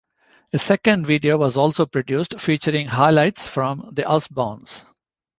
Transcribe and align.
A 0.51 0.57
second 0.57 1.05
video 1.05 1.37
was 1.37 1.57
also 1.57 1.85
produced, 1.85 2.39
featuring 2.39 2.87
highlights 2.87 3.45
from 3.45 3.89
"The 3.91 4.01
Osbournes". 4.01 4.83